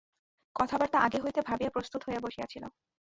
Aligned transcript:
কথাবার্তা 0.55 0.97
আগে 0.99 1.17
হইতে 1.19 1.39
ভাবিয়া 1.41 1.69
প্রস্তুত 1.69 2.01
হইয়া 2.07 2.23
বসিয়া 2.23 2.47
ছিল। 2.49 2.63